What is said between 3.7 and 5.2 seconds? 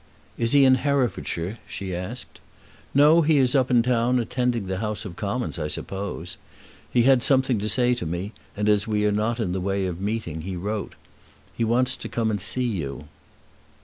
town, attending to the House of